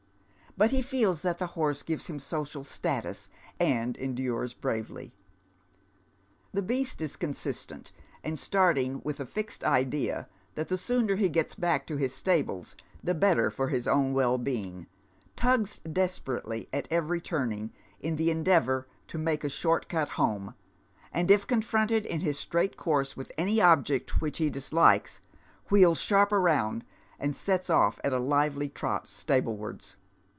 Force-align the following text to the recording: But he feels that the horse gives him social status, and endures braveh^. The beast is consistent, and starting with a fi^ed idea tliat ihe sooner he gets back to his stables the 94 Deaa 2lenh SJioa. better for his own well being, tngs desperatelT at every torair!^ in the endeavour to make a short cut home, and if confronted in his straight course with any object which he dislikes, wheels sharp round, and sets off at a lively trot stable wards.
But 0.57 0.71
he 0.71 0.81
feels 0.81 1.21
that 1.21 1.37
the 1.37 1.47
horse 1.47 1.81
gives 1.81 2.07
him 2.07 2.19
social 2.19 2.65
status, 2.65 3.29
and 3.57 3.95
endures 3.95 4.53
braveh^. 4.53 5.13
The 6.51 6.61
beast 6.61 6.99
is 7.01 7.15
consistent, 7.15 7.93
and 8.21 8.37
starting 8.37 8.99
with 9.05 9.21
a 9.21 9.25
fi^ed 9.25 9.63
idea 9.63 10.27
tliat 10.57 10.69
ihe 10.73 10.77
sooner 10.77 11.15
he 11.15 11.29
gets 11.29 11.55
back 11.55 11.87
to 11.87 11.95
his 11.95 12.13
stables 12.13 12.75
the 13.01 13.13
94 13.13 13.15
Deaa 13.15 13.15
2lenh 13.15 13.15
SJioa. 13.15 13.19
better 13.21 13.51
for 13.51 13.67
his 13.69 13.87
own 13.87 14.13
well 14.13 14.37
being, 14.37 14.87
tngs 15.37 15.81
desperatelT 15.83 16.67
at 16.73 16.85
every 16.91 17.21
torair!^ 17.21 17.69
in 18.01 18.17
the 18.17 18.29
endeavour 18.29 18.89
to 19.07 19.17
make 19.17 19.45
a 19.45 19.49
short 19.49 19.87
cut 19.87 20.09
home, 20.09 20.53
and 21.13 21.31
if 21.31 21.47
confronted 21.47 22.05
in 22.05 22.19
his 22.19 22.37
straight 22.37 22.75
course 22.75 23.15
with 23.15 23.31
any 23.37 23.61
object 23.61 24.19
which 24.19 24.39
he 24.39 24.49
dislikes, 24.49 25.21
wheels 25.69 26.01
sharp 26.01 26.33
round, 26.33 26.83
and 27.17 27.37
sets 27.37 27.69
off 27.69 28.01
at 28.03 28.11
a 28.11 28.19
lively 28.19 28.67
trot 28.67 29.09
stable 29.09 29.55
wards. 29.55 29.95